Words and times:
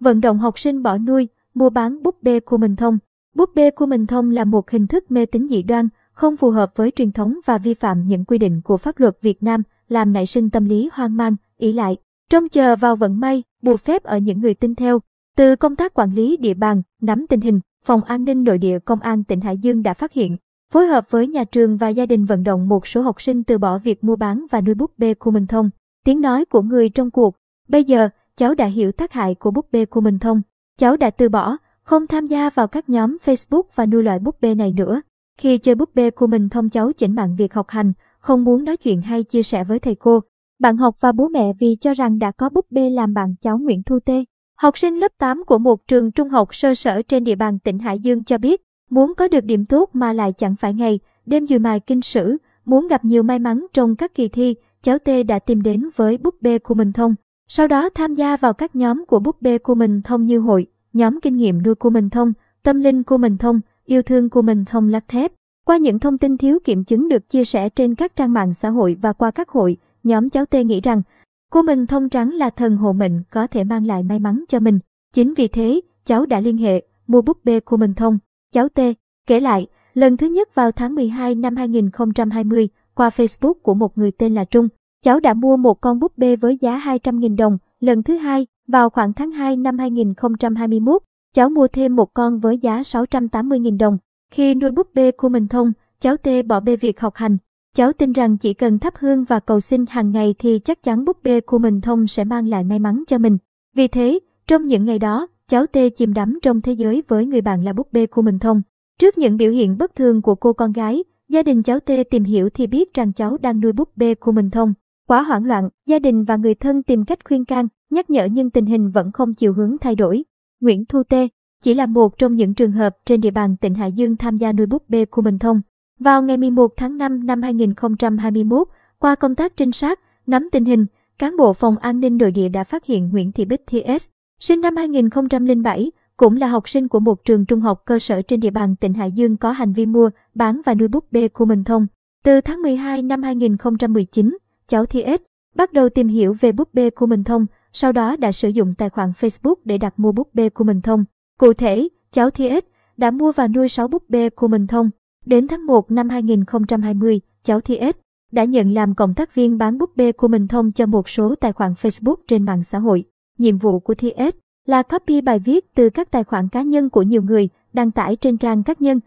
vận 0.00 0.20
động 0.20 0.38
học 0.38 0.58
sinh 0.58 0.82
bỏ 0.82 0.98
nuôi, 0.98 1.28
mua 1.54 1.70
bán 1.70 2.02
búp 2.02 2.22
bê 2.22 2.40
của 2.40 2.58
mình 2.58 2.76
thông. 2.76 2.98
Búp 3.34 3.50
bê 3.54 3.70
của 3.70 3.86
mình 3.86 4.06
thông 4.06 4.30
là 4.30 4.44
một 4.44 4.70
hình 4.70 4.86
thức 4.86 5.10
mê 5.10 5.26
tín 5.26 5.48
dị 5.48 5.62
đoan, 5.62 5.88
không 6.12 6.36
phù 6.36 6.50
hợp 6.50 6.72
với 6.76 6.90
truyền 6.90 7.12
thống 7.12 7.38
và 7.46 7.58
vi 7.58 7.74
phạm 7.74 8.04
những 8.04 8.24
quy 8.24 8.38
định 8.38 8.60
của 8.64 8.76
pháp 8.76 9.00
luật 9.00 9.18
Việt 9.22 9.42
Nam, 9.42 9.62
làm 9.88 10.12
nảy 10.12 10.26
sinh 10.26 10.50
tâm 10.50 10.64
lý 10.64 10.90
hoang 10.92 11.16
mang, 11.16 11.36
ý 11.58 11.72
lại, 11.72 11.96
trông 12.30 12.48
chờ 12.48 12.76
vào 12.76 12.96
vận 12.96 13.20
may, 13.20 13.42
bù 13.62 13.76
phép 13.76 14.02
ở 14.02 14.18
những 14.18 14.40
người 14.40 14.54
tin 14.54 14.74
theo. 14.74 14.98
Từ 15.36 15.56
công 15.56 15.76
tác 15.76 15.94
quản 15.94 16.14
lý 16.14 16.36
địa 16.36 16.54
bàn, 16.54 16.82
nắm 17.00 17.26
tình 17.26 17.40
hình, 17.40 17.60
Phòng 17.84 18.04
An 18.04 18.24
ninh 18.24 18.44
Nội 18.44 18.58
địa 18.58 18.78
Công 18.78 19.00
an 19.00 19.24
tỉnh 19.24 19.40
Hải 19.40 19.58
Dương 19.58 19.82
đã 19.82 19.94
phát 19.94 20.12
hiện, 20.12 20.36
phối 20.72 20.86
hợp 20.86 21.10
với 21.10 21.26
nhà 21.26 21.44
trường 21.44 21.76
và 21.76 21.88
gia 21.88 22.06
đình 22.06 22.24
vận 22.24 22.42
động 22.42 22.68
một 22.68 22.86
số 22.86 23.02
học 23.02 23.22
sinh 23.22 23.44
từ 23.44 23.58
bỏ 23.58 23.78
việc 23.78 24.04
mua 24.04 24.16
bán 24.16 24.46
và 24.50 24.60
nuôi 24.60 24.74
búp 24.74 24.90
bê 24.98 25.14
của 25.14 25.30
mình 25.30 25.46
thông. 25.46 25.70
Tiếng 26.04 26.20
nói 26.20 26.44
của 26.44 26.62
người 26.62 26.88
trong 26.88 27.10
cuộc, 27.10 27.36
bây 27.68 27.84
giờ, 27.84 28.08
cháu 28.36 28.54
đã 28.54 28.66
hiểu 28.66 28.92
tác 28.92 29.12
hại 29.12 29.34
của 29.34 29.50
búp 29.50 29.66
bê 29.72 29.84
của 29.84 30.00
mình 30.00 30.18
thông. 30.18 30.42
Cháu 30.78 30.96
đã 30.96 31.10
từ 31.10 31.28
bỏ, 31.28 31.56
không 31.82 32.06
tham 32.06 32.26
gia 32.26 32.50
vào 32.50 32.66
các 32.66 32.88
nhóm 32.88 33.16
Facebook 33.24 33.62
và 33.74 33.86
nuôi 33.86 34.02
loại 34.02 34.18
búp 34.18 34.40
bê 34.40 34.54
này 34.54 34.72
nữa. 34.72 35.00
Khi 35.38 35.58
chơi 35.58 35.74
búp 35.74 35.94
bê 35.94 36.10
của 36.10 36.26
mình 36.26 36.48
thông 36.48 36.70
cháu 36.70 36.92
chỉnh 36.92 37.14
mạng 37.14 37.36
việc 37.36 37.54
học 37.54 37.68
hành, 37.68 37.92
không 38.18 38.44
muốn 38.44 38.64
nói 38.64 38.76
chuyện 38.76 39.02
hay 39.02 39.22
chia 39.22 39.42
sẻ 39.42 39.64
với 39.64 39.78
thầy 39.78 39.94
cô. 39.94 40.20
Bạn 40.58 40.76
học 40.76 40.96
và 41.00 41.12
bố 41.12 41.28
mẹ 41.28 41.52
vì 41.58 41.76
cho 41.80 41.94
rằng 41.94 42.18
đã 42.18 42.30
có 42.30 42.48
búp 42.48 42.66
bê 42.70 42.90
làm 42.90 43.14
bạn 43.14 43.34
cháu 43.42 43.58
Nguyễn 43.58 43.82
Thu 43.82 43.98
Tê. 44.00 44.24
Học 44.56 44.78
sinh 44.78 44.98
lớp 44.98 45.12
8 45.18 45.44
của 45.46 45.58
một 45.58 45.88
trường 45.88 46.12
trung 46.12 46.28
học 46.28 46.54
sơ 46.54 46.74
sở 46.74 47.02
trên 47.02 47.24
địa 47.24 47.34
bàn 47.34 47.58
tỉnh 47.58 47.78
Hải 47.78 47.98
Dương 47.98 48.24
cho 48.24 48.38
biết, 48.38 48.62
muốn 48.90 49.14
có 49.14 49.28
được 49.28 49.44
điểm 49.44 49.66
tốt 49.66 49.90
mà 49.92 50.12
lại 50.12 50.32
chẳng 50.32 50.56
phải 50.56 50.74
ngày, 50.74 50.98
đêm 51.26 51.46
dùi 51.46 51.58
mài 51.58 51.80
kinh 51.80 52.02
sử, 52.02 52.36
muốn 52.64 52.88
gặp 52.88 53.04
nhiều 53.04 53.22
may 53.22 53.38
mắn 53.38 53.66
trong 53.72 53.96
các 53.96 54.14
kỳ 54.14 54.28
thi, 54.28 54.54
cháu 54.82 54.98
Tê 54.98 55.22
đã 55.22 55.38
tìm 55.38 55.62
đến 55.62 55.88
với 55.96 56.18
búp 56.18 56.34
bê 56.40 56.58
của 56.58 56.74
mình 56.74 56.92
thông. 56.92 57.14
Sau 57.52 57.66
đó 57.66 57.88
tham 57.88 58.14
gia 58.14 58.36
vào 58.36 58.52
các 58.52 58.76
nhóm 58.76 59.04
của 59.06 59.20
búp 59.20 59.42
bê 59.42 59.58
của 59.58 59.74
mình 59.74 60.02
thông 60.02 60.24
như 60.24 60.38
hội, 60.38 60.66
nhóm 60.92 61.20
kinh 61.20 61.36
nghiệm 61.36 61.62
nuôi 61.62 61.74
của 61.74 61.90
mình 61.90 62.10
thông, 62.10 62.32
tâm 62.62 62.80
linh 62.80 63.02
của 63.02 63.18
mình 63.18 63.38
thông, 63.38 63.60
yêu 63.84 64.02
thương 64.02 64.30
của 64.30 64.42
mình 64.42 64.64
thông 64.64 64.88
lắc 64.88 65.08
thép. 65.08 65.32
Qua 65.64 65.76
những 65.76 65.98
thông 65.98 66.18
tin 66.18 66.38
thiếu 66.38 66.58
kiểm 66.64 66.84
chứng 66.84 67.08
được 67.08 67.28
chia 67.28 67.44
sẻ 67.44 67.68
trên 67.68 67.94
các 67.94 68.16
trang 68.16 68.32
mạng 68.32 68.54
xã 68.54 68.68
hội 68.68 68.96
và 69.02 69.12
qua 69.12 69.30
các 69.30 69.48
hội, 69.48 69.76
nhóm 70.02 70.30
cháu 70.30 70.46
Tê 70.46 70.64
nghĩ 70.64 70.80
rằng 70.80 71.02
cô 71.50 71.62
mình 71.62 71.86
thông 71.86 72.08
trắng 72.08 72.32
là 72.34 72.50
thần 72.50 72.76
hộ 72.76 72.92
mệnh 72.92 73.22
có 73.30 73.46
thể 73.46 73.64
mang 73.64 73.86
lại 73.86 74.02
may 74.02 74.18
mắn 74.18 74.44
cho 74.48 74.60
mình. 74.60 74.78
Chính 75.12 75.34
vì 75.34 75.48
thế, 75.48 75.80
cháu 76.04 76.26
đã 76.26 76.40
liên 76.40 76.58
hệ, 76.58 76.82
mua 77.06 77.22
búp 77.22 77.44
bê 77.44 77.60
của 77.60 77.76
mình 77.76 77.94
thông. 77.94 78.18
Cháu 78.52 78.68
Tê 78.68 78.94
kể 79.26 79.40
lại, 79.40 79.66
lần 79.94 80.16
thứ 80.16 80.26
nhất 80.26 80.54
vào 80.54 80.72
tháng 80.72 80.94
12 80.94 81.34
năm 81.34 81.56
2020, 81.56 82.68
qua 82.94 83.08
Facebook 83.08 83.54
của 83.54 83.74
một 83.74 83.98
người 83.98 84.10
tên 84.10 84.34
là 84.34 84.44
Trung, 84.44 84.68
cháu 85.02 85.20
đã 85.20 85.34
mua 85.34 85.56
một 85.56 85.80
con 85.80 85.98
búp 85.98 86.18
bê 86.18 86.36
với 86.36 86.58
giá 86.60 86.78
200.000 86.78 87.36
đồng. 87.36 87.58
Lần 87.80 88.02
thứ 88.02 88.16
hai, 88.16 88.46
vào 88.68 88.90
khoảng 88.90 89.12
tháng 89.12 89.30
2 89.30 89.56
năm 89.56 89.78
2021, 89.78 91.02
cháu 91.34 91.50
mua 91.50 91.66
thêm 91.68 91.96
một 91.96 92.14
con 92.14 92.40
với 92.40 92.58
giá 92.58 92.80
680.000 92.80 93.78
đồng. 93.78 93.98
Khi 94.30 94.54
nuôi 94.54 94.70
búp 94.70 94.88
bê 94.94 95.10
của 95.10 95.28
mình 95.28 95.48
thông, 95.48 95.72
cháu 96.00 96.16
Tê 96.16 96.42
bỏ 96.42 96.60
bê 96.60 96.76
việc 96.76 97.00
học 97.00 97.14
hành. 97.14 97.36
Cháu 97.76 97.92
tin 97.92 98.12
rằng 98.12 98.36
chỉ 98.38 98.54
cần 98.54 98.78
thắp 98.78 98.94
hương 98.96 99.24
và 99.24 99.40
cầu 99.40 99.60
xin 99.60 99.84
hàng 99.88 100.10
ngày 100.10 100.34
thì 100.38 100.58
chắc 100.58 100.82
chắn 100.82 101.04
búp 101.04 101.22
bê 101.22 101.40
của 101.40 101.58
mình 101.58 101.80
thông 101.80 102.06
sẽ 102.06 102.24
mang 102.24 102.48
lại 102.48 102.64
may 102.64 102.78
mắn 102.78 103.02
cho 103.06 103.18
mình. 103.18 103.38
Vì 103.76 103.88
thế, 103.88 104.18
trong 104.46 104.66
những 104.66 104.84
ngày 104.84 104.98
đó, 104.98 105.26
cháu 105.48 105.66
Tê 105.66 105.88
chìm 105.90 106.14
đắm 106.14 106.38
trong 106.42 106.60
thế 106.60 106.72
giới 106.72 107.02
với 107.08 107.26
người 107.26 107.40
bạn 107.40 107.64
là 107.64 107.72
búp 107.72 107.92
bê 107.92 108.06
của 108.06 108.22
mình 108.22 108.38
thông. 108.38 108.62
Trước 108.98 109.18
những 109.18 109.36
biểu 109.36 109.52
hiện 109.52 109.78
bất 109.78 109.94
thường 109.94 110.22
của 110.22 110.34
cô 110.34 110.52
con 110.52 110.72
gái, 110.72 111.04
gia 111.28 111.42
đình 111.42 111.62
cháu 111.62 111.80
Tê 111.80 112.04
tìm 112.04 112.24
hiểu 112.24 112.50
thì 112.50 112.66
biết 112.66 112.94
rằng 112.94 113.12
cháu 113.12 113.38
đang 113.38 113.60
nuôi 113.60 113.72
búp 113.72 113.96
bê 113.96 114.14
của 114.14 114.32
mình 114.32 114.50
thông. 114.50 114.74
Quá 115.10 115.22
hoảng 115.22 115.44
loạn, 115.44 115.68
gia 115.86 115.98
đình 115.98 116.24
và 116.24 116.36
người 116.36 116.54
thân 116.54 116.82
tìm 116.82 117.04
cách 117.04 117.18
khuyên 117.24 117.44
can, 117.44 117.68
nhắc 117.90 118.10
nhở 118.10 118.24
nhưng 118.24 118.50
tình 118.50 118.66
hình 118.66 118.90
vẫn 118.90 119.12
không 119.12 119.34
chiều 119.34 119.52
hướng 119.52 119.76
thay 119.80 119.94
đổi. 119.94 120.24
Nguyễn 120.60 120.84
Thu 120.84 121.02
Tê 121.02 121.28
chỉ 121.62 121.74
là 121.74 121.86
một 121.86 122.18
trong 122.18 122.34
những 122.34 122.54
trường 122.54 122.72
hợp 122.72 122.96
trên 123.04 123.20
địa 123.20 123.30
bàn 123.30 123.56
tỉnh 123.56 123.74
Hải 123.74 123.92
Dương 123.92 124.16
tham 124.16 124.36
gia 124.36 124.52
nuôi 124.52 124.66
búp 124.66 124.88
bê 124.88 125.04
của 125.04 125.22
mình 125.22 125.38
thông. 125.38 125.60
Vào 125.98 126.22
ngày 126.22 126.36
11 126.36 126.72
tháng 126.76 126.98
5 126.98 127.26
năm 127.26 127.42
2021, 127.42 128.68
qua 128.98 129.14
công 129.14 129.34
tác 129.34 129.56
trinh 129.56 129.72
sát, 129.72 130.00
nắm 130.26 130.48
tình 130.52 130.64
hình, 130.64 130.86
cán 131.18 131.36
bộ 131.36 131.52
phòng 131.52 131.76
an 131.76 132.00
ninh 132.00 132.18
nội 132.18 132.30
địa 132.30 132.48
đã 132.48 132.64
phát 132.64 132.84
hiện 132.84 133.08
Nguyễn 133.08 133.32
Thị 133.32 133.44
Bích 133.44 133.66
TS, 133.66 134.08
sinh 134.40 134.60
năm 134.60 134.76
2007, 134.76 135.92
cũng 136.16 136.36
là 136.36 136.46
học 136.46 136.68
sinh 136.68 136.88
của 136.88 137.00
một 137.00 137.24
trường 137.24 137.46
trung 137.46 137.60
học 137.60 137.82
cơ 137.84 137.98
sở 137.98 138.22
trên 138.22 138.40
địa 138.40 138.50
bàn 138.50 138.76
tỉnh 138.76 138.94
Hải 138.94 139.12
Dương 139.12 139.36
có 139.36 139.52
hành 139.52 139.72
vi 139.72 139.86
mua, 139.86 140.10
bán 140.34 140.60
và 140.66 140.74
nuôi 140.74 140.88
búp 140.88 141.04
bê 141.10 141.28
của 141.28 141.44
mình 141.44 141.64
thông. 141.64 141.86
Từ 142.24 142.40
tháng 142.40 142.62
12 142.62 143.02
năm 143.02 143.22
2019, 143.22 144.36
cháu 144.70 144.86
TS 144.86 145.22
bắt 145.54 145.72
đầu 145.72 145.88
tìm 145.88 146.08
hiểu 146.08 146.36
về 146.40 146.52
búp 146.52 146.74
bê 146.74 146.90
của 146.90 147.06
mình 147.06 147.24
thông, 147.24 147.46
sau 147.72 147.92
đó 147.92 148.16
đã 148.16 148.32
sử 148.32 148.48
dụng 148.48 148.74
tài 148.74 148.90
khoản 148.90 149.10
Facebook 149.10 149.54
để 149.64 149.78
đặt 149.78 149.94
mua 149.96 150.12
búp 150.12 150.34
bê 150.34 150.48
của 150.48 150.64
mình 150.64 150.80
thông. 150.80 151.04
Cụ 151.38 151.52
thể, 151.52 151.88
cháu 152.12 152.30
TS 152.30 152.66
đã 152.96 153.10
mua 153.10 153.32
và 153.32 153.48
nuôi 153.48 153.68
6 153.68 153.88
búp 153.88 154.10
bê 154.10 154.30
của 154.30 154.48
mình 154.48 154.66
thông. 154.66 154.90
Đến 155.26 155.48
tháng 155.48 155.66
1 155.66 155.90
năm 155.90 156.08
2020, 156.08 157.20
cháu 157.44 157.60
TS 157.60 157.98
đã 158.32 158.44
nhận 158.44 158.74
làm 158.74 158.94
cộng 158.94 159.14
tác 159.14 159.34
viên 159.34 159.58
bán 159.58 159.78
búp 159.78 159.96
bê 159.96 160.12
của 160.12 160.28
mình 160.28 160.48
thông 160.48 160.72
cho 160.72 160.86
một 160.86 161.08
số 161.08 161.34
tài 161.34 161.52
khoản 161.52 161.72
Facebook 161.72 162.16
trên 162.28 162.42
mạng 162.42 162.64
xã 162.64 162.78
hội. 162.78 163.04
Nhiệm 163.38 163.58
vụ 163.58 163.78
của 163.78 163.94
Thi 163.94 164.10
TS 164.10 164.36
là 164.66 164.82
copy 164.82 165.20
bài 165.20 165.38
viết 165.38 165.74
từ 165.74 165.90
các 165.90 166.10
tài 166.10 166.24
khoản 166.24 166.48
cá 166.48 166.62
nhân 166.62 166.90
của 166.90 167.02
nhiều 167.02 167.22
người 167.22 167.48
đăng 167.72 167.90
tải 167.90 168.16
trên 168.16 168.38
trang 168.38 168.62
cá 168.62 168.74
nhân. 168.78 169.00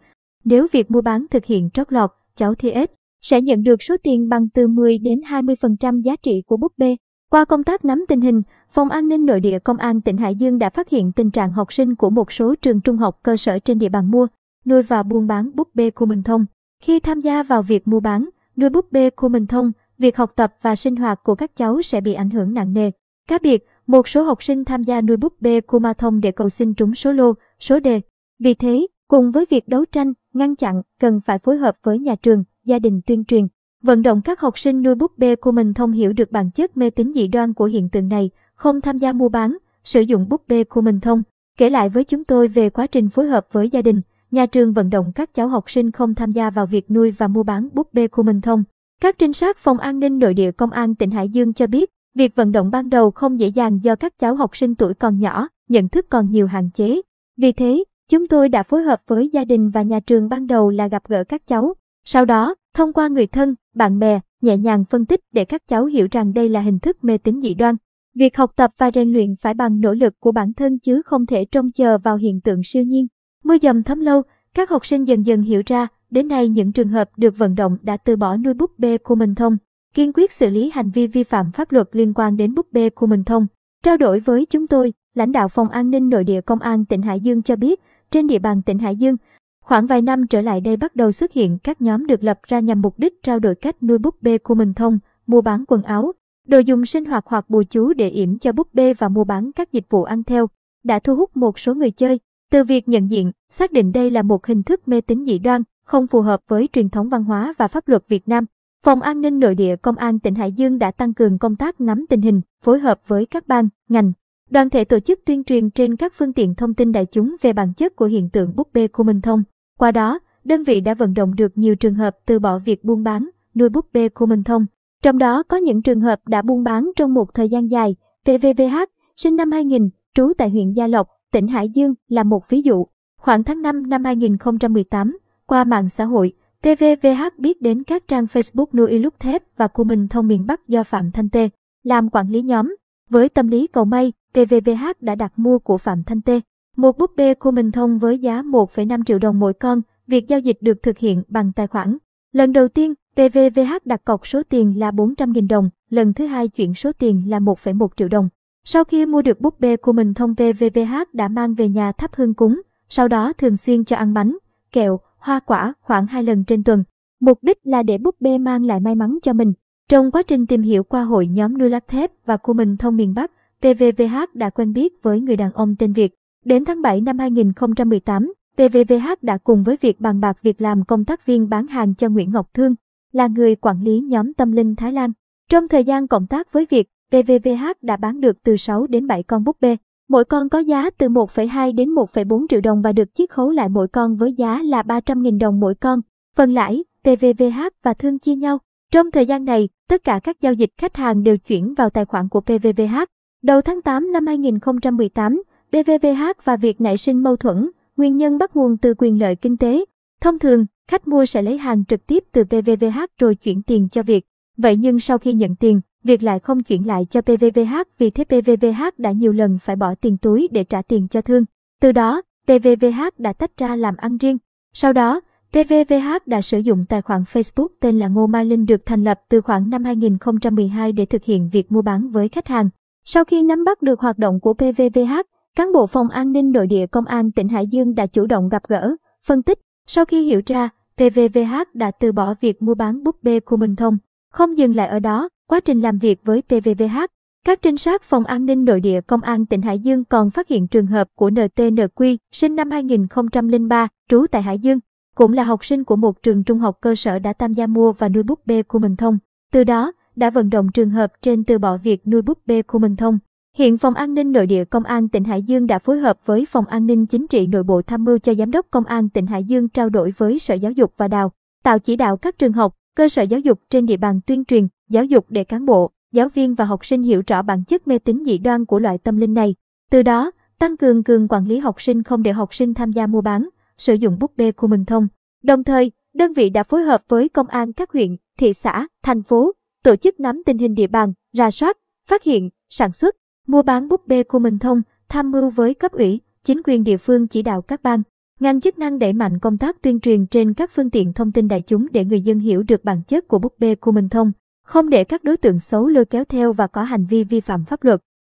Nếu 0.43 0.67
việc 0.71 0.91
mua 0.91 1.01
bán 1.01 1.25
thực 1.31 1.45
hiện 1.45 1.69
trót 1.69 1.93
lọt, 1.93 2.11
cháu 2.35 2.55
Thi 2.55 2.71
TS 2.71 3.02
sẽ 3.23 3.41
nhận 3.41 3.63
được 3.63 3.83
số 3.83 3.95
tiền 4.03 4.29
bằng 4.29 4.49
từ 4.49 4.67
10 4.67 4.97
đến 4.97 5.21
20% 5.21 6.01
giá 6.01 6.15
trị 6.15 6.41
của 6.47 6.57
búp 6.57 6.73
bê. 6.77 6.95
Qua 7.31 7.45
công 7.45 7.63
tác 7.63 7.85
nắm 7.85 8.05
tình 8.07 8.21
hình, 8.21 8.41
Phòng 8.71 8.89
An 8.89 9.07
ninh 9.07 9.25
Nội 9.25 9.39
địa 9.39 9.59
Công 9.59 9.77
an 9.77 10.01
tỉnh 10.01 10.17
Hải 10.17 10.35
Dương 10.35 10.59
đã 10.59 10.69
phát 10.69 10.89
hiện 10.89 11.11
tình 11.11 11.31
trạng 11.31 11.51
học 11.51 11.73
sinh 11.73 11.95
của 11.95 12.09
một 12.09 12.31
số 12.31 12.55
trường 12.55 12.81
trung 12.81 12.97
học 12.97 13.19
cơ 13.23 13.37
sở 13.37 13.59
trên 13.59 13.79
địa 13.79 13.89
bàn 13.89 14.11
mua, 14.11 14.27
nuôi 14.65 14.81
và 14.83 15.03
buôn 15.03 15.27
bán 15.27 15.51
búp 15.55 15.67
bê 15.73 15.89
của 15.89 16.05
mình 16.05 16.23
thông. 16.23 16.45
Khi 16.83 16.99
tham 16.99 17.19
gia 17.19 17.43
vào 17.43 17.61
việc 17.61 17.87
mua 17.87 17.99
bán, 17.99 18.29
nuôi 18.57 18.69
búp 18.69 18.91
bê 18.91 19.09
của 19.09 19.29
mình 19.29 19.47
thông, 19.47 19.71
việc 19.97 20.17
học 20.17 20.31
tập 20.35 20.53
và 20.61 20.75
sinh 20.75 20.95
hoạt 20.95 21.23
của 21.23 21.35
các 21.35 21.55
cháu 21.55 21.81
sẽ 21.81 22.01
bị 22.01 22.13
ảnh 22.13 22.29
hưởng 22.29 22.53
nặng 22.53 22.73
nề. 22.73 22.91
Cá 23.29 23.37
biệt, 23.41 23.65
một 23.87 24.07
số 24.07 24.23
học 24.23 24.43
sinh 24.43 24.65
tham 24.65 24.83
gia 24.83 25.01
nuôi 25.01 25.17
búp 25.17 25.33
bê 25.41 25.61
của 25.61 25.79
ma 25.79 25.93
thông 25.93 26.21
để 26.21 26.31
cầu 26.31 26.49
xin 26.49 26.73
trúng 26.73 26.95
số 26.95 27.11
lô, 27.11 27.33
số 27.59 27.79
đề. 27.79 28.01
Vì 28.39 28.53
thế, 28.53 28.87
cùng 29.07 29.31
với 29.31 29.45
việc 29.49 29.67
đấu 29.67 29.85
tranh, 29.85 30.13
ngăn 30.33 30.55
chặn, 30.55 30.81
cần 30.99 31.21
phải 31.25 31.39
phối 31.39 31.57
hợp 31.57 31.77
với 31.83 31.99
nhà 31.99 32.15
trường, 32.15 32.43
gia 32.65 32.79
đình 32.79 33.01
tuyên 33.05 33.25
truyền, 33.25 33.47
vận 33.81 34.01
động 34.01 34.21
các 34.21 34.39
học 34.39 34.59
sinh 34.59 34.81
nuôi 34.81 34.95
búp 34.95 35.17
bê 35.17 35.35
của 35.35 35.51
mình 35.51 35.73
thông 35.73 35.91
hiểu 35.91 36.13
được 36.13 36.31
bản 36.31 36.51
chất 36.51 36.77
mê 36.77 36.89
tín 36.89 37.13
dị 37.13 37.27
đoan 37.27 37.53
của 37.53 37.65
hiện 37.65 37.89
tượng 37.89 38.07
này, 38.07 38.29
không 38.55 38.81
tham 38.81 38.97
gia 38.97 39.13
mua 39.13 39.29
bán, 39.29 39.57
sử 39.83 40.01
dụng 40.01 40.29
búp 40.29 40.43
bê 40.47 40.63
của 40.63 40.81
mình 40.81 40.99
thông. 40.99 41.23
Kể 41.57 41.69
lại 41.69 41.89
với 41.89 42.03
chúng 42.03 42.23
tôi 42.23 42.47
về 42.47 42.69
quá 42.69 42.87
trình 42.87 43.09
phối 43.09 43.27
hợp 43.27 43.47
với 43.51 43.69
gia 43.69 43.81
đình, 43.81 44.01
nhà 44.31 44.45
trường 44.45 44.73
vận 44.73 44.89
động 44.89 45.11
các 45.15 45.33
cháu 45.33 45.47
học 45.47 45.69
sinh 45.69 45.91
không 45.91 46.15
tham 46.15 46.31
gia 46.31 46.49
vào 46.49 46.65
việc 46.65 46.91
nuôi 46.91 47.11
và 47.11 47.27
mua 47.27 47.43
bán 47.43 47.69
búp 47.73 47.93
bê 47.93 48.07
của 48.07 48.23
mình 48.23 48.41
thông. 48.41 48.63
Các 49.01 49.17
trinh 49.17 49.33
sát 49.33 49.57
phòng 49.57 49.77
an 49.77 49.99
ninh 49.99 50.19
nội 50.19 50.33
địa 50.33 50.51
công 50.51 50.71
an 50.71 50.95
tỉnh 50.95 51.11
Hải 51.11 51.29
Dương 51.29 51.53
cho 51.53 51.67
biết, 51.67 51.89
việc 52.15 52.35
vận 52.35 52.51
động 52.51 52.71
ban 52.71 52.89
đầu 52.89 53.11
không 53.11 53.39
dễ 53.39 53.47
dàng 53.47 53.79
do 53.83 53.95
các 53.95 54.19
cháu 54.19 54.35
học 54.35 54.57
sinh 54.57 54.75
tuổi 54.75 54.93
còn 54.93 55.19
nhỏ, 55.19 55.47
nhận 55.69 55.89
thức 55.89 56.05
còn 56.09 56.31
nhiều 56.31 56.47
hạn 56.47 56.69
chế. 56.73 57.01
Vì 57.37 57.51
thế, 57.51 57.83
chúng 58.09 58.27
tôi 58.27 58.49
đã 58.49 58.63
phối 58.63 58.83
hợp 58.83 59.01
với 59.07 59.29
gia 59.33 59.45
đình 59.45 59.69
và 59.69 59.81
nhà 59.81 59.99
trường 59.99 60.29
ban 60.29 60.47
đầu 60.47 60.69
là 60.69 60.87
gặp 60.87 61.03
gỡ 61.07 61.23
các 61.23 61.47
cháu, 61.47 61.73
sau 62.05 62.25
đó, 62.25 62.55
thông 62.73 62.93
qua 62.93 63.07
người 63.07 63.27
thân, 63.27 63.55
bạn 63.75 63.99
bè, 63.99 64.19
nhẹ 64.41 64.57
nhàng 64.57 64.85
phân 64.89 65.05
tích 65.05 65.19
để 65.31 65.45
các 65.45 65.61
cháu 65.67 65.85
hiểu 65.85 66.07
rằng 66.11 66.33
đây 66.33 66.49
là 66.49 66.61
hình 66.61 66.79
thức 66.79 67.03
mê 67.03 67.17
tín 67.17 67.41
dị 67.41 67.53
đoan. 67.53 67.75
Việc 68.15 68.37
học 68.37 68.51
tập 68.55 68.71
và 68.77 68.91
rèn 68.91 69.13
luyện 69.13 69.35
phải 69.41 69.53
bằng 69.53 69.81
nỗ 69.81 69.93
lực 69.93 70.19
của 70.19 70.31
bản 70.31 70.53
thân 70.53 70.79
chứ 70.79 71.01
không 71.05 71.25
thể 71.25 71.45
trông 71.45 71.71
chờ 71.71 71.97
vào 71.97 72.15
hiện 72.15 72.41
tượng 72.41 72.61
siêu 72.63 72.83
nhiên. 72.83 73.07
Mưa 73.43 73.57
dầm 73.61 73.83
thấm 73.83 73.99
lâu, 73.99 74.21
các 74.53 74.69
học 74.69 74.85
sinh 74.85 75.07
dần 75.07 75.25
dần 75.25 75.41
hiểu 75.41 75.61
ra, 75.65 75.87
đến 76.09 76.27
nay 76.27 76.49
những 76.49 76.71
trường 76.71 76.87
hợp 76.87 77.09
được 77.17 77.37
vận 77.37 77.55
động 77.55 77.77
đã 77.81 77.97
từ 77.97 78.15
bỏ 78.15 78.37
nuôi 78.37 78.53
búp 78.53 78.71
bê 78.77 78.97
của 78.97 79.15
mình 79.15 79.35
thông, 79.35 79.57
kiên 79.93 80.13
quyết 80.13 80.31
xử 80.31 80.49
lý 80.49 80.69
hành 80.73 80.91
vi 80.91 81.07
vi 81.07 81.23
phạm 81.23 81.51
pháp 81.51 81.71
luật 81.71 81.87
liên 81.91 82.13
quan 82.13 82.37
đến 82.37 82.53
búp 82.53 82.67
bê 82.71 82.89
của 82.89 83.07
mình 83.07 83.23
thông. 83.23 83.47
Trao 83.83 83.97
đổi 83.97 84.19
với 84.19 84.45
chúng 84.45 84.67
tôi, 84.67 84.93
lãnh 85.15 85.31
đạo 85.31 85.47
phòng 85.47 85.69
an 85.69 85.89
ninh 85.89 86.09
nội 86.09 86.23
địa 86.23 86.41
công 86.41 86.59
an 86.59 86.85
tỉnh 86.85 87.01
Hải 87.01 87.19
Dương 87.19 87.41
cho 87.41 87.55
biết, 87.55 87.79
trên 88.11 88.27
địa 88.27 88.39
bàn 88.39 88.61
tỉnh 88.61 88.79
Hải 88.79 88.95
Dương, 88.95 89.17
Khoảng 89.63 89.87
vài 89.87 90.01
năm 90.01 90.27
trở 90.27 90.41
lại 90.41 90.61
đây 90.61 90.77
bắt 90.77 90.95
đầu 90.95 91.11
xuất 91.11 91.33
hiện 91.33 91.57
các 91.63 91.81
nhóm 91.81 92.07
được 92.07 92.23
lập 92.23 92.39
ra 92.47 92.59
nhằm 92.59 92.81
mục 92.81 92.99
đích 92.99 93.23
trao 93.23 93.39
đổi 93.39 93.55
cách 93.55 93.83
nuôi 93.83 93.97
búp 93.97 94.15
bê 94.21 94.37
của 94.37 94.55
mình 94.55 94.73
thông, 94.73 94.99
mua 95.27 95.41
bán 95.41 95.63
quần 95.67 95.83
áo, 95.83 96.11
đồ 96.47 96.59
dùng 96.59 96.85
sinh 96.85 97.05
hoạt 97.05 97.23
hoặc 97.27 97.49
bùa 97.49 97.63
chú 97.69 97.93
để 97.93 98.09
yểm 98.09 98.39
cho 98.39 98.51
búp 98.51 98.73
bê 98.73 98.93
và 98.93 99.09
mua 99.09 99.23
bán 99.23 99.51
các 99.51 99.71
dịch 99.71 99.85
vụ 99.89 100.03
ăn 100.03 100.23
theo, 100.23 100.47
đã 100.83 100.99
thu 100.99 101.15
hút 101.15 101.37
một 101.37 101.59
số 101.59 101.73
người 101.73 101.91
chơi. 101.91 102.19
Từ 102.51 102.63
việc 102.63 102.89
nhận 102.89 103.11
diện, 103.11 103.31
xác 103.49 103.71
định 103.71 103.91
đây 103.91 104.11
là 104.11 104.21
một 104.21 104.45
hình 104.45 104.63
thức 104.63 104.87
mê 104.87 105.01
tín 105.01 105.25
dị 105.25 105.39
đoan, 105.39 105.63
không 105.85 106.07
phù 106.07 106.21
hợp 106.21 106.39
với 106.47 106.69
truyền 106.73 106.89
thống 106.89 107.09
văn 107.09 107.23
hóa 107.23 107.53
và 107.57 107.67
pháp 107.67 107.87
luật 107.87 108.03
Việt 108.07 108.27
Nam. 108.27 108.45
Phòng 108.85 109.01
An 109.01 109.21
ninh 109.21 109.39
Nội 109.39 109.55
địa 109.55 109.75
Công 109.75 109.95
an 109.95 110.19
tỉnh 110.19 110.35
Hải 110.35 110.51
Dương 110.51 110.79
đã 110.79 110.91
tăng 110.91 111.13
cường 111.13 111.39
công 111.39 111.55
tác 111.55 111.81
nắm 111.81 112.05
tình 112.09 112.21
hình, 112.21 112.41
phối 112.63 112.79
hợp 112.79 112.99
với 113.07 113.25
các 113.25 113.47
ban, 113.47 113.69
ngành, 113.89 114.11
đoàn 114.49 114.69
thể 114.69 114.83
tổ 114.83 114.99
chức 114.99 115.19
tuyên 115.25 115.43
truyền 115.43 115.69
trên 115.69 115.95
các 115.95 116.13
phương 116.15 116.33
tiện 116.33 116.55
thông 116.55 116.73
tin 116.73 116.91
đại 116.91 117.05
chúng 117.05 117.35
về 117.41 117.53
bản 117.53 117.73
chất 117.73 117.95
của 117.95 118.05
hiện 118.05 118.29
tượng 118.29 118.55
búp 118.55 118.69
bê 118.73 118.87
của 118.87 119.03
mình 119.03 119.21
thông. 119.21 119.43
Qua 119.83 119.91
đó, 119.91 120.19
đơn 120.43 120.63
vị 120.63 120.81
đã 120.81 120.93
vận 120.93 121.13
động 121.13 121.35
được 121.35 121.57
nhiều 121.57 121.75
trường 121.75 121.93
hợp 121.93 122.15
từ 122.25 122.39
bỏ 122.39 122.59
việc 122.59 122.83
buôn 122.83 123.03
bán, 123.03 123.29
nuôi 123.55 123.69
búp 123.69 123.85
bê 123.93 124.09
của 124.09 124.25
mình 124.25 124.43
thông. 124.43 124.65
Trong 125.01 125.17
đó 125.17 125.43
có 125.43 125.57
những 125.57 125.81
trường 125.81 126.01
hợp 126.01 126.19
đã 126.27 126.41
buôn 126.41 126.63
bán 126.63 126.91
trong 126.95 127.13
một 127.13 127.33
thời 127.33 127.49
gian 127.49 127.71
dài. 127.71 127.95
PVVH, 128.25 128.75
sinh 129.17 129.35
năm 129.35 129.51
2000, 129.51 129.89
trú 130.13 130.33
tại 130.37 130.49
huyện 130.49 130.71
Gia 130.71 130.87
Lộc, 130.87 131.07
tỉnh 131.31 131.47
Hải 131.47 131.69
Dương 131.69 131.93
là 132.07 132.23
một 132.23 132.49
ví 132.49 132.61
dụ. 132.61 132.85
Khoảng 133.17 133.43
tháng 133.43 133.61
5 133.61 133.89
năm 133.89 134.03
2018, 134.03 135.17
qua 135.45 135.63
mạng 135.63 135.89
xã 135.89 136.05
hội, 136.05 136.33
PVVH 136.61 137.23
biết 137.37 137.61
đến 137.61 137.83
các 137.83 138.07
trang 138.07 138.25
Facebook 138.25 138.67
nuôi 138.73 138.99
lúc 138.99 139.13
thép 139.19 139.43
và 139.57 139.67
của 139.67 139.83
mình 139.83 140.07
thông 140.07 140.27
miền 140.27 140.45
Bắc 140.45 140.67
do 140.67 140.83
Phạm 140.83 141.11
Thanh 141.11 141.29
Tê 141.29 141.49
làm 141.83 142.09
quản 142.09 142.29
lý 142.29 142.41
nhóm. 142.41 142.75
Với 143.09 143.29
tâm 143.29 143.47
lý 143.47 143.67
cầu 143.67 143.85
may, 143.85 144.13
PVVH 144.33 144.85
đã 144.99 145.15
đặt 145.15 145.33
mua 145.35 145.59
của 145.59 145.77
Phạm 145.77 146.03
Thanh 146.03 146.21
Tê. 146.21 146.41
Một 146.77 146.97
búp 146.97 147.11
bê 147.15 147.33
của 147.33 147.51
mình 147.51 147.71
thông 147.71 147.97
với 147.97 148.19
giá 148.19 148.41
1,5 148.41 149.03
triệu 149.03 149.19
đồng 149.19 149.39
mỗi 149.39 149.53
con, 149.53 149.81
việc 150.07 150.27
giao 150.27 150.39
dịch 150.39 150.57
được 150.61 150.83
thực 150.83 150.97
hiện 150.97 151.23
bằng 151.27 151.51
tài 151.55 151.67
khoản. 151.67 151.97
Lần 152.31 152.53
đầu 152.53 152.67
tiên, 152.67 152.93
PVVH 153.15 153.73
đặt 153.85 154.05
cọc 154.05 154.27
số 154.27 154.41
tiền 154.49 154.79
là 154.79 154.91
400.000 154.91 155.47
đồng, 155.47 155.69
lần 155.89 156.13
thứ 156.13 156.25
hai 156.25 156.47
chuyển 156.47 156.73
số 156.73 156.91
tiền 156.91 157.23
là 157.27 157.39
1,1 157.39 157.87
triệu 157.95 158.07
đồng. 158.07 158.29
Sau 158.63 158.83
khi 158.83 159.05
mua 159.05 159.21
được 159.21 159.41
búp 159.41 159.59
bê 159.59 159.77
của 159.77 159.93
mình 159.93 160.13
thông 160.13 160.35
PVVH 160.35 160.95
đã 161.13 161.27
mang 161.27 161.53
về 161.53 161.69
nhà 161.69 161.91
thắp 161.91 162.11
hương 162.15 162.33
cúng, 162.33 162.61
sau 162.89 163.07
đó 163.07 163.33
thường 163.33 163.57
xuyên 163.57 163.85
cho 163.85 163.95
ăn 163.95 164.13
bánh, 164.13 164.37
kẹo, 164.71 164.99
hoa 165.17 165.39
quả 165.39 165.73
khoảng 165.81 166.07
2 166.07 166.23
lần 166.23 166.43
trên 166.43 166.63
tuần. 166.63 166.83
Mục 167.19 167.39
đích 167.41 167.57
là 167.63 167.83
để 167.83 167.97
búp 167.97 168.15
bê 168.19 168.37
mang 168.37 168.65
lại 168.65 168.79
may 168.79 168.95
mắn 168.95 169.17
cho 169.21 169.33
mình. 169.33 169.53
Trong 169.89 170.11
quá 170.11 170.23
trình 170.23 170.47
tìm 170.47 170.61
hiểu 170.61 170.83
qua 170.83 171.03
hội 171.03 171.27
nhóm 171.27 171.57
nuôi 171.57 171.69
lắc 171.69 171.87
thép 171.87 172.11
và 172.25 172.37
của 172.37 172.53
mình 172.53 172.77
thông 172.77 172.95
miền 172.97 173.13
Bắc, 173.13 173.31
PVVH 173.61 174.15
đã 174.33 174.49
quen 174.49 174.73
biết 174.73 174.93
với 175.03 175.21
người 175.21 175.35
đàn 175.35 175.51
ông 175.51 175.75
tên 175.79 175.93
Việt. 175.93 176.15
Đến 176.45 176.65
tháng 176.65 176.81
7 176.81 177.01
năm 177.01 177.19
2018, 177.19 178.33
PVVH 178.57 179.07
đã 179.21 179.37
cùng 179.37 179.63
với 179.63 179.77
việc 179.81 179.99
bàn 179.99 180.19
bạc 180.19 180.37
việc 180.41 180.61
làm 180.61 180.83
công 180.85 181.05
tác 181.05 181.25
viên 181.25 181.49
bán 181.49 181.67
hàng 181.67 181.95
cho 181.95 182.09
Nguyễn 182.09 182.31
Ngọc 182.31 182.49
Thương, 182.53 182.75
là 183.11 183.27
người 183.27 183.55
quản 183.55 183.81
lý 183.83 183.99
nhóm 183.99 184.33
tâm 184.33 184.51
linh 184.51 184.75
Thái 184.75 184.93
Lan. 184.93 185.11
Trong 185.49 185.67
thời 185.67 185.83
gian 185.83 186.07
cộng 186.07 186.27
tác 186.27 186.53
với 186.53 186.65
việc, 186.69 186.87
PVVH 187.11 187.65
đã 187.81 187.97
bán 187.97 188.21
được 188.21 188.37
từ 188.43 188.57
6 188.57 188.87
đến 188.87 189.07
7 189.07 189.23
con 189.23 189.43
búp 189.43 189.57
bê. 189.61 189.77
Mỗi 190.09 190.25
con 190.25 190.49
có 190.49 190.59
giá 190.59 190.89
từ 190.89 191.07
1,2 191.07 191.75
đến 191.75 191.89
1,4 191.89 192.45
triệu 192.49 192.61
đồng 192.61 192.81
và 192.81 192.91
được 192.91 193.13
chiết 193.13 193.29
khấu 193.29 193.49
lại 193.49 193.69
mỗi 193.69 193.87
con 193.87 194.15
với 194.15 194.33
giá 194.33 194.61
là 194.63 194.81
300.000 194.81 195.39
đồng 195.39 195.59
mỗi 195.59 195.75
con. 195.75 195.99
Phần 196.35 196.53
lãi, 196.53 196.83
PVVH 197.03 197.59
và 197.83 197.93
Thương 197.93 198.19
chia 198.19 198.35
nhau. 198.35 198.57
Trong 198.91 199.11
thời 199.11 199.25
gian 199.25 199.45
này, 199.45 199.69
tất 199.89 200.03
cả 200.03 200.19
các 200.23 200.41
giao 200.41 200.53
dịch 200.53 200.69
khách 200.77 200.95
hàng 200.95 201.23
đều 201.23 201.37
chuyển 201.37 201.73
vào 201.73 201.89
tài 201.89 202.05
khoản 202.05 202.29
của 202.29 202.41
PVVH. 202.41 202.95
Đầu 203.43 203.61
tháng 203.61 203.81
8 203.81 204.11
năm 204.11 204.27
2018, 204.27 205.43
PVVH 205.73 206.23
và 206.43 206.55
Việt 206.55 206.81
nảy 206.81 206.97
sinh 206.97 207.23
mâu 207.23 207.35
thuẫn, 207.35 207.69
nguyên 207.97 208.17
nhân 208.17 208.37
bắt 208.37 208.55
nguồn 208.55 208.77
từ 208.77 208.93
quyền 208.97 209.19
lợi 209.19 209.35
kinh 209.35 209.57
tế. 209.57 209.85
Thông 210.21 210.39
thường, 210.39 210.65
khách 210.87 211.07
mua 211.07 211.25
sẽ 211.25 211.41
lấy 211.41 211.57
hàng 211.57 211.85
trực 211.85 212.07
tiếp 212.07 212.23
từ 212.31 212.43
PVVH 212.43 212.99
rồi 213.19 213.35
chuyển 213.35 213.61
tiền 213.61 213.87
cho 213.91 214.03
Việt. 214.03 214.25
Vậy 214.57 214.75
nhưng 214.75 214.99
sau 214.99 215.17
khi 215.17 215.33
nhận 215.33 215.55
tiền, 215.55 215.81
Việt 216.03 216.23
lại 216.23 216.39
không 216.39 216.63
chuyển 216.63 216.87
lại 216.87 217.05
cho 217.09 217.21
PVVH 217.21 217.75
vì 217.97 218.09
thế 218.09 218.23
PVVH 218.23 218.83
đã 218.97 219.11
nhiều 219.11 219.33
lần 219.33 219.57
phải 219.61 219.75
bỏ 219.75 219.95
tiền 219.95 220.17
túi 220.17 220.49
để 220.51 220.63
trả 220.63 220.81
tiền 220.81 221.07
cho 221.07 221.21
thương. 221.21 221.45
Từ 221.81 221.91
đó, 221.91 222.21
PVVH 222.47 223.01
đã 223.17 223.33
tách 223.33 223.57
ra 223.57 223.75
làm 223.75 223.95
ăn 223.97 224.17
riêng. 224.17 224.37
Sau 224.73 224.93
đó, 224.93 225.21
PVVH 225.51 226.07
đã 226.25 226.41
sử 226.41 226.59
dụng 226.59 226.85
tài 226.89 227.01
khoản 227.01 227.23
Facebook 227.23 227.67
tên 227.79 227.99
là 227.99 228.07
Ngô 228.07 228.27
Mai 228.27 228.45
Linh 228.45 228.65
được 228.65 228.85
thành 228.85 229.03
lập 229.03 229.21
từ 229.29 229.41
khoảng 229.41 229.69
năm 229.69 229.83
2012 229.83 230.91
để 230.91 231.05
thực 231.05 231.23
hiện 231.23 231.49
việc 231.51 231.71
mua 231.71 231.81
bán 231.81 232.09
với 232.09 232.29
khách 232.29 232.47
hàng. 232.47 232.69
Sau 233.05 233.25
khi 233.25 233.43
nắm 233.43 233.63
bắt 233.63 233.81
được 233.81 233.99
hoạt 233.99 234.17
động 234.17 234.39
của 234.39 234.53
PVVH, 234.53 235.13
cán 235.55 235.73
bộ 235.73 235.87
phòng 235.87 236.09
an 236.09 236.31
ninh 236.31 236.51
nội 236.51 236.67
địa 236.67 236.87
công 236.87 237.05
an 237.05 237.31
tỉnh 237.31 237.47
Hải 237.47 237.67
Dương 237.67 237.95
đã 237.95 238.05
chủ 238.05 238.25
động 238.25 238.49
gặp 238.49 238.63
gỡ, 238.67 238.95
phân 239.25 239.43
tích. 239.43 239.59
Sau 239.87 240.05
khi 240.05 240.23
hiểu 240.23 240.41
ra, 240.45 240.69
PVVH 240.97 241.55
đã 241.73 241.91
từ 241.91 242.11
bỏ 242.11 242.33
việc 242.41 242.61
mua 242.61 242.75
bán 242.75 243.03
búp 243.03 243.23
bê 243.23 243.39
của 243.39 243.57
Minh 243.57 243.75
Thông. 243.75 243.97
Không 244.31 244.57
dừng 244.57 244.75
lại 244.75 244.87
ở 244.87 244.99
đó, 244.99 245.29
quá 245.47 245.59
trình 245.59 245.81
làm 245.81 245.97
việc 245.97 246.19
với 246.23 246.41
PVVH, 246.41 246.97
các 247.45 247.61
trinh 247.61 247.77
sát 247.77 248.03
phòng 248.03 248.25
an 248.25 248.45
ninh 248.45 248.65
nội 248.65 248.79
địa 248.79 249.01
công 249.01 249.21
an 249.21 249.45
tỉnh 249.45 249.61
Hải 249.61 249.79
Dương 249.79 250.05
còn 250.05 250.29
phát 250.29 250.47
hiện 250.47 250.67
trường 250.67 250.87
hợp 250.87 251.07
của 251.15 251.29
NTNQ, 251.29 252.17
sinh 252.31 252.55
năm 252.55 252.71
2003, 252.71 253.87
trú 254.09 254.25
tại 254.31 254.41
Hải 254.41 254.59
Dương, 254.59 254.79
cũng 255.15 255.33
là 255.33 255.43
học 255.43 255.65
sinh 255.65 255.83
của 255.83 255.95
một 255.95 256.23
trường 256.23 256.43
trung 256.43 256.59
học 256.59 256.77
cơ 256.81 256.95
sở 256.95 257.19
đã 257.19 257.33
tham 257.33 257.53
gia 257.53 257.67
mua 257.67 257.91
và 257.91 258.09
nuôi 258.09 258.23
búp 258.23 258.39
bê 258.45 258.63
của 258.63 258.79
Minh 258.79 258.95
Thông. 258.95 259.17
Từ 259.51 259.63
đó, 259.63 259.91
đã 260.15 260.29
vận 260.29 260.49
động 260.49 260.71
trường 260.73 260.89
hợp 260.89 261.11
trên 261.21 261.43
từ 261.43 261.57
bỏ 261.57 261.77
việc 261.77 262.07
nuôi 262.07 262.21
búp 262.21 262.37
bê 262.45 262.61
của 262.61 262.79
Minh 262.79 262.95
Thông. 262.95 263.19
Hiện 263.57 263.77
Phòng 263.77 263.93
An 263.93 264.13
ninh 264.13 264.31
Nội 264.31 264.47
địa 264.47 264.65
Công 264.65 264.83
an 264.83 265.09
tỉnh 265.09 265.23
Hải 265.23 265.43
Dương 265.43 265.67
đã 265.67 265.79
phối 265.79 265.99
hợp 265.99 266.25
với 266.25 266.45
Phòng 266.49 266.65
An 266.65 266.85
ninh 266.87 267.05
Chính 267.05 267.27
trị 267.27 267.47
Nội 267.47 267.63
bộ 267.63 267.81
tham 267.81 268.03
mưu 268.03 268.17
cho 268.17 268.33
Giám 268.33 268.51
đốc 268.51 268.65
Công 268.71 268.85
an 268.85 269.09
tỉnh 269.09 269.27
Hải 269.27 269.43
Dương 269.43 269.69
trao 269.69 269.89
đổi 269.89 270.13
với 270.17 270.39
Sở 270.39 270.53
Giáo 270.53 270.71
dục 270.71 270.93
và 270.97 271.07
Đào 271.07 271.31
tạo 271.63 271.79
chỉ 271.79 271.95
đạo 271.95 272.17
các 272.17 272.37
trường 272.37 272.53
học, 272.53 272.75
cơ 272.95 273.09
sở 273.09 273.21
giáo 273.21 273.39
dục 273.39 273.59
trên 273.69 273.85
địa 273.85 273.97
bàn 273.97 274.19
tuyên 274.27 274.45
truyền, 274.45 274.67
giáo 274.89 275.05
dục 275.05 275.25
để 275.29 275.43
cán 275.43 275.65
bộ, 275.65 275.91
giáo 276.11 276.29
viên 276.29 276.55
và 276.55 276.65
học 276.65 276.85
sinh 276.85 277.01
hiểu 277.03 277.21
rõ 277.27 277.41
bản 277.41 277.63
chất 277.63 277.87
mê 277.87 277.99
tín 277.99 278.23
dị 278.25 278.37
đoan 278.37 278.65
của 278.65 278.79
loại 278.79 278.97
tâm 278.97 279.17
linh 279.17 279.33
này. 279.33 279.55
Từ 279.91 280.01
đó, 280.01 280.31
tăng 280.59 280.77
cường 280.77 281.03
cường 281.03 281.27
quản 281.27 281.47
lý 281.47 281.59
học 281.59 281.81
sinh 281.81 282.03
không 282.03 282.23
để 282.23 282.31
học 282.31 282.53
sinh 282.53 282.73
tham 282.73 282.91
gia 282.91 283.07
mua 283.07 283.21
bán, 283.21 283.49
sử 283.77 283.93
dụng 283.93 284.19
búp 284.19 284.31
bê 284.37 284.51
của 284.51 284.67
mình 284.67 284.85
thông. 284.85 285.07
Đồng 285.43 285.63
thời, 285.63 285.91
đơn 286.13 286.33
vị 286.33 286.49
đã 286.49 286.63
phối 286.63 286.83
hợp 286.83 287.01
với 287.07 287.29
công 287.29 287.47
an 287.47 287.73
các 287.73 287.91
huyện, 287.91 288.15
thị 288.39 288.53
xã, 288.53 288.87
thành 289.03 289.23
phố, 289.23 289.51
tổ 289.83 289.95
chức 289.95 290.19
nắm 290.19 290.41
tình 290.45 290.57
hình 290.57 290.73
địa 290.73 290.87
bàn, 290.87 291.13
ra 291.33 291.51
soát, 291.51 291.77
phát 292.09 292.23
hiện, 292.23 292.49
sản 292.69 292.93
xuất, 292.93 293.15
mua 293.47 293.61
bán 293.61 293.87
búp 293.87 294.07
bê 294.07 294.23
của 294.23 294.39
mình 294.39 294.59
thông, 294.59 294.81
tham 295.09 295.31
mưu 295.31 295.49
với 295.49 295.73
cấp 295.73 295.91
ủy, 295.91 296.21
chính 296.43 296.61
quyền 296.65 296.83
địa 296.83 296.97
phương 296.97 297.27
chỉ 297.27 297.41
đạo 297.41 297.61
các 297.61 297.83
ban, 297.83 298.01
ngành 298.39 298.61
chức 298.61 298.79
năng 298.79 298.99
đẩy 298.99 299.13
mạnh 299.13 299.39
công 299.39 299.57
tác 299.57 299.81
tuyên 299.81 299.99
truyền 299.99 300.25
trên 300.25 300.53
các 300.53 300.71
phương 300.73 300.89
tiện 300.89 301.13
thông 301.13 301.31
tin 301.31 301.47
đại 301.47 301.61
chúng 301.61 301.87
để 301.91 302.05
người 302.05 302.21
dân 302.21 302.39
hiểu 302.39 302.63
được 302.63 302.83
bản 302.83 303.01
chất 303.07 303.27
của 303.27 303.39
búp 303.39 303.53
bê 303.59 303.75
của 303.75 303.91
mình 303.91 304.09
thông, 304.09 304.31
không 304.63 304.89
để 304.89 305.03
các 305.03 305.23
đối 305.23 305.37
tượng 305.37 305.59
xấu 305.59 305.87
lôi 305.87 306.05
kéo 306.05 306.25
theo 306.25 306.53
và 306.53 306.67
có 306.67 306.83
hành 306.83 307.05
vi 307.05 307.23
vi 307.23 307.41
phạm 307.41 307.65
pháp 307.65 307.83
luật. 307.83 308.01